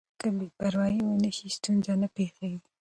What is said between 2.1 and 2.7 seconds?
پېښېږي.